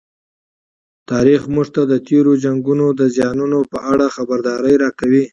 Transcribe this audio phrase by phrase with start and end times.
[1.11, 5.23] تاریخ موږ ته د تېرو جنګونو د زیانونو په اړه خبرداری راکوي.